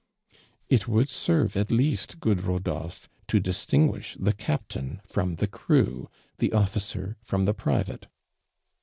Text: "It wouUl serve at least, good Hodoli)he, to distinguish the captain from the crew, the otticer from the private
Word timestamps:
"It 0.67 0.85
wouUl 0.87 1.07
serve 1.07 1.55
at 1.55 1.69
least, 1.69 2.19
good 2.19 2.39
Hodoli)he, 2.39 3.07
to 3.27 3.39
distinguish 3.39 4.17
the 4.19 4.33
captain 4.33 4.99
from 5.05 5.35
the 5.35 5.45
crew, 5.45 6.09
the 6.39 6.49
otticer 6.49 7.17
from 7.21 7.45
the 7.45 7.53
private 7.53 8.07